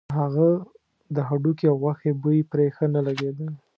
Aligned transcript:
د 0.05 0.11
هغه 0.19 0.49
د 1.15 1.17
هډوکي 1.27 1.65
او 1.71 1.77
غوښې 1.83 2.11
بوی 2.21 2.39
پرې 2.51 2.65
ښه 2.75 2.85
نه 2.95 3.01
لګېده. 3.07 3.47